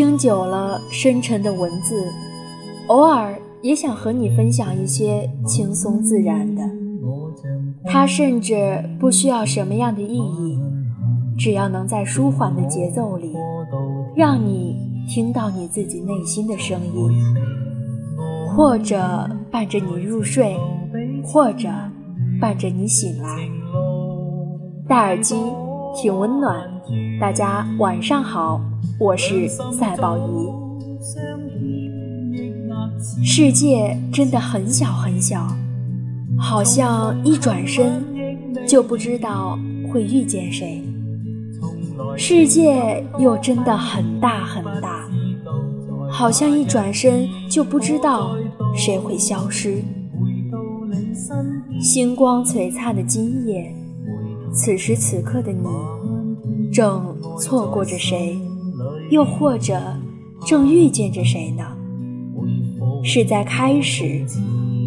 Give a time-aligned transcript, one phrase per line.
[0.00, 2.10] 听久了深沉的文字，
[2.86, 6.62] 偶尔也想和你分享一些轻松自然的。
[7.84, 10.58] 它甚至不需要什么样的意义，
[11.36, 13.34] 只要能在舒缓的节奏里，
[14.16, 14.74] 让你
[15.06, 17.12] 听到你自己内心的声音，
[18.56, 20.56] 或者伴着你入睡，
[21.22, 21.68] 或者
[22.40, 23.28] 伴着你醒来。
[24.88, 25.36] 戴耳机，
[25.94, 26.68] 挺温暖。
[27.20, 28.60] 大家晚上好。
[28.98, 30.48] 我是赛宝仪。
[33.24, 35.46] 世界真的很小很小，
[36.38, 38.04] 好像一转身
[38.66, 39.58] 就不知道
[39.90, 40.82] 会遇见谁；
[42.16, 45.08] 世界又真的很大很大，
[46.10, 48.36] 好像一转身就不知道
[48.74, 49.82] 谁会消失。
[51.80, 53.74] 星光璀璨的今夜，
[54.52, 55.68] 此时此刻的你，
[56.72, 58.38] 正错过着谁？
[59.10, 59.80] 又或者，
[60.46, 61.64] 正遇见着谁呢？
[63.02, 64.24] 是在开始，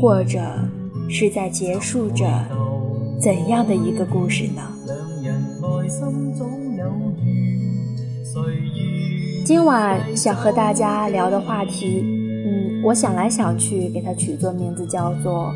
[0.00, 0.40] 或者
[1.08, 2.26] 是在结束着
[3.18, 4.62] 怎样的一个故事呢？
[9.44, 15.54] 今晚想和大家聊的话题，嗯，我想来想去，给它取作名字叫做。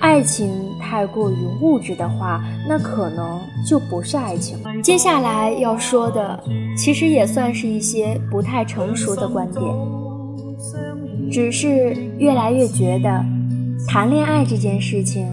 [0.00, 4.58] 爱情太过于物质的话，那可能就不是爱情。
[4.82, 6.42] 接下来要说的，
[6.76, 9.62] 其实也算是一些不太成熟的观点，
[11.30, 13.24] 只是越来越觉得，
[13.86, 15.26] 谈恋爱这件事情，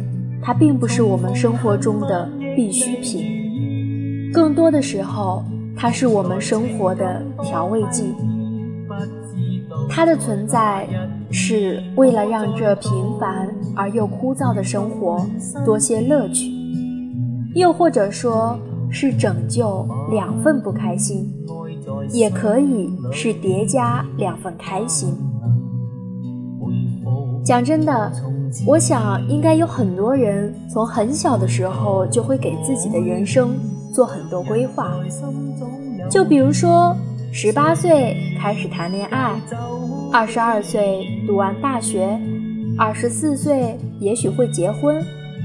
[0.44, 5.46] 它并不是我们生活中的必需品，更多的时候，
[5.78, 8.14] 它是我们生活的调味剂。
[9.90, 10.88] 它的存在。
[11.30, 15.28] 是为了让这平凡而又枯燥的生活
[15.66, 16.50] 多些乐趣，
[17.54, 18.58] 又或者说
[18.90, 21.30] 是拯救两份不开心，
[22.14, 25.14] 也可以是叠加两份开心。
[27.44, 28.09] 讲真的，
[28.66, 33.50] 我想应该有很多人从很小的时候就会给自己的人生
[33.94, 34.94] 做很多规划，
[36.09, 36.96] 就比如说
[37.34, 39.38] 十八岁开始谈恋爱。
[40.17, 42.19] 二十二岁读完大学，
[42.75, 45.00] 二十四岁也许会结婚，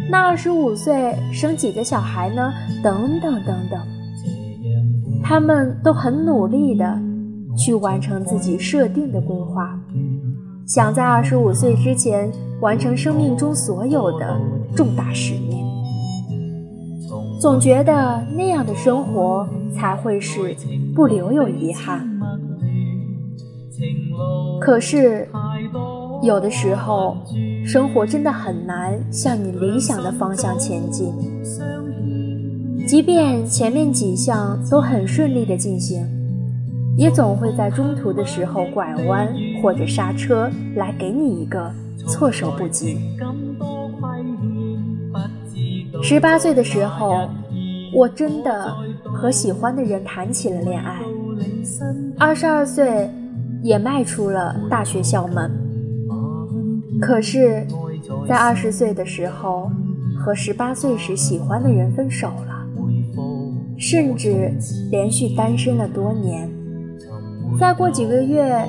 [0.09, 2.51] 那二十五岁生几个小孩呢？
[2.83, 3.79] 等等等等，
[5.23, 6.99] 他们都很努力的
[7.55, 9.79] 去完成自己设定的规划，
[10.67, 14.41] 想在二十五岁之前完成生命中所有的
[14.75, 15.67] 重大使命，
[17.39, 20.57] 总觉得那样的生活才会是
[20.95, 22.09] 不留有遗憾。
[24.61, 25.29] 可是，
[26.23, 27.17] 有的时候，
[27.65, 31.13] 生活真的很难向你理想的方向前进。
[32.87, 36.07] 即便前面几项都很顺利的进行，
[36.97, 41.73] 也总会在中途的时候拐弯或者刹车，来给你一个
[42.07, 42.99] 措手不及。
[46.03, 47.29] 十八岁的时候，
[47.95, 51.01] 我真的和喜欢的人谈起了恋爱。
[52.19, 53.11] 二十二岁。
[53.63, 55.51] 也迈出了大学校门，
[57.01, 57.65] 可是，
[58.29, 59.71] 在二十岁的时候，
[60.19, 62.67] 和十八岁时喜欢的人分手了，
[63.79, 64.53] 甚至
[64.91, 66.51] 连续单身了多年。
[67.59, 68.67] 再过几个月，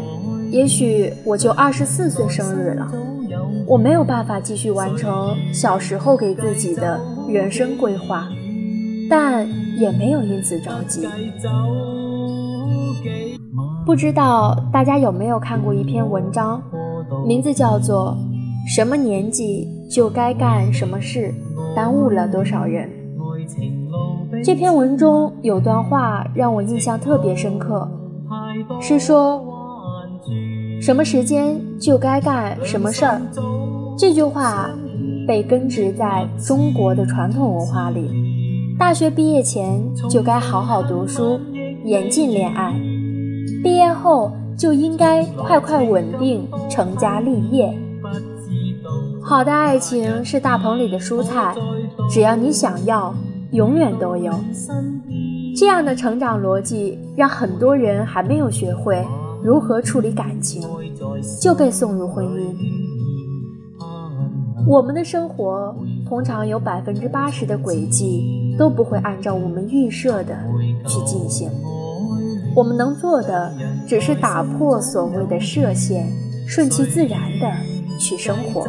[0.51, 2.91] 也许我就二十四岁生日了，
[3.65, 8.27] 我没有办法继续完成小时候给自己的人生规划，
[9.09, 11.07] 但也没有因此着急。
[13.85, 16.61] 不知道大家有没有看过一篇文章，
[17.27, 18.17] 名字叫做
[18.73, 21.33] 《什么年纪就该干什么事，
[21.75, 22.89] 耽误了多少人》。
[24.43, 27.85] 这篇文中有段话让我印象特别深刻，
[28.79, 29.43] 是说
[30.81, 33.21] 什么时间就该干什么事儿。
[33.97, 34.69] 这句话
[35.27, 38.09] 被根植在中国的传统文化里，
[38.79, 41.37] 大学毕业前就该好好读书，
[41.83, 42.73] 严禁恋爱。
[43.63, 47.73] 毕业后就应该快快稳定成家立业。
[49.21, 51.55] 好的爱情是大棚里的蔬菜，
[52.09, 53.13] 只要你想要，
[53.51, 54.33] 永远都有。
[55.55, 59.05] 这样的成长逻辑让很多人还没有学会
[59.43, 60.67] 如何处理感情，
[61.39, 62.53] 就被送入婚姻。
[64.67, 65.75] 我们的生活
[66.07, 70.37] 通常有百分之八十的轨迹都不会按照我们预设的
[70.85, 71.49] 去进行。
[72.55, 73.51] 我们能做的
[73.87, 76.05] 只是打破所谓的设限，
[76.47, 77.51] 顺其自然的
[77.99, 78.67] 去生活。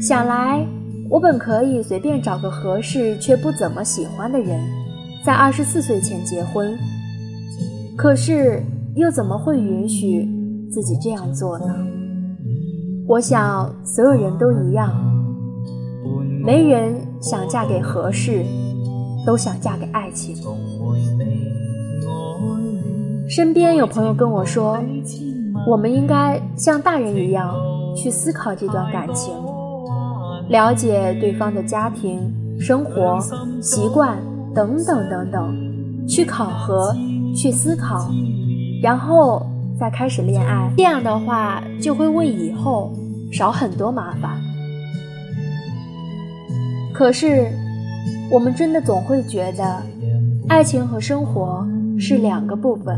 [0.00, 0.66] 想来，
[1.10, 4.60] 我本可以随便找个合适却不怎么喜欢的人，
[5.24, 6.78] 在二十四岁前结婚。
[7.96, 8.62] 可是
[8.94, 10.26] 又怎么会允许
[10.70, 11.66] 自己这样做呢？
[13.08, 14.94] 我想所有人都一样，
[16.44, 18.44] 没人想嫁给合适，
[19.26, 20.36] 都想嫁给爱情。
[23.28, 24.78] 身边有朋友跟我说，
[25.66, 27.54] 我们应该像大人一样
[27.96, 29.34] 去思考这段感情，
[30.48, 33.18] 了解对方的家庭、生活
[33.60, 34.18] 习惯
[34.54, 35.54] 等等等等，
[36.08, 36.94] 去考核、
[37.36, 38.10] 去思考，
[38.82, 39.46] 然后
[39.78, 40.72] 再开始恋爱。
[40.76, 42.92] 这样的话，就会为以后
[43.30, 44.40] 少很多麻烦。
[46.94, 47.52] 可是，
[48.30, 49.82] 我们真的总会觉得，
[50.48, 51.66] 爱情和生活。
[52.00, 52.96] 是两个部分，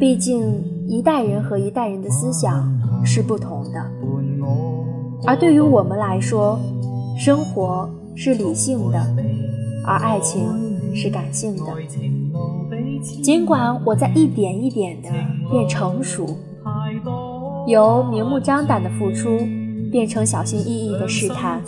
[0.00, 2.66] 毕竟一代人和一代人的思想
[3.04, 3.84] 是不同的。
[5.26, 6.58] 而对于我们来说，
[7.18, 7.86] 生活
[8.16, 8.98] 是理性的，
[9.84, 10.48] 而爱情
[10.94, 11.64] 是感性的。
[13.22, 15.10] 尽管我在一点一点的
[15.50, 16.24] 变成熟，
[17.66, 19.36] 由明目张胆的付出
[19.90, 21.60] 变成小心翼翼的试探，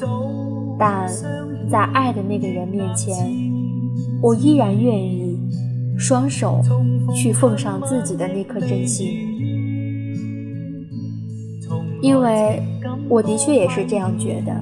[0.79, 1.07] 但
[1.69, 3.15] 在爱的那个人面前，
[4.23, 5.25] 我依然愿意。
[5.97, 6.61] 双手
[7.15, 9.17] 去奉上自己的那颗真心，
[12.03, 12.61] 因为
[13.09, 14.53] 我的确也是这样觉得。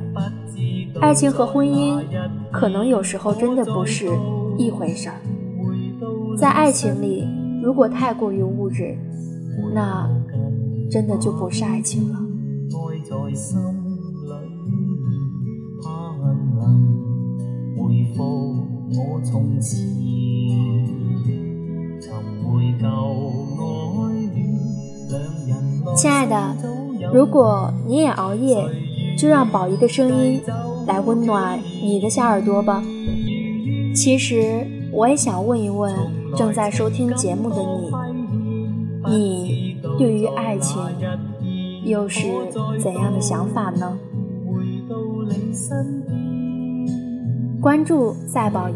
[1.00, 2.04] 爱情和婚姻
[2.52, 4.06] 可能有时候真的不是
[4.58, 5.16] 一回事儿。
[6.36, 7.26] 在爱情里，
[7.62, 8.94] 如果太过于物质，
[9.74, 10.06] 那
[10.90, 12.18] 真的就不是爱情了。
[25.94, 26.56] 亲爱的，
[27.12, 28.66] 如果你也熬夜，
[29.16, 30.40] 就让宝仪的声音
[30.86, 32.82] 来温暖你的小耳朵吧。
[33.94, 35.94] 其实我也想问一问
[36.36, 37.56] 正在收听节目的
[39.06, 40.82] 你，你对于爱情
[41.84, 42.26] 又是
[42.80, 43.98] 怎样的想法呢？
[47.62, 48.74] 关注赛宝仪，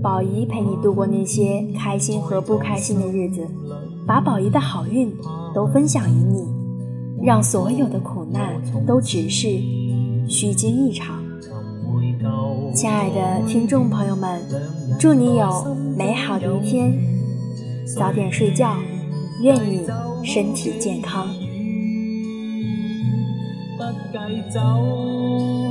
[0.00, 3.44] 宝仪陪你度过那些开心和不开心的日子，
[4.06, 5.12] 把宝仪的好运。
[5.52, 6.44] 都分享于你，
[7.24, 9.48] 让所有的苦难都只是
[10.28, 11.22] 虚惊一场。
[12.74, 14.42] 亲爱的听众朋友们，
[14.98, 16.92] 祝你有美好的一天，
[17.96, 18.76] 早点睡觉，
[19.42, 19.86] 愿你
[20.24, 21.28] 身体健康。
[23.78, 23.84] 不
[24.52, 25.63] 走。